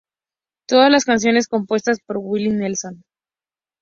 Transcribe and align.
Todas 0.67 0.89
las 0.89 1.05
canciones 1.05 1.47
compuestas 1.47 1.99
por 2.03 2.17
Willie 2.17 2.49
Nelson. 2.53 3.03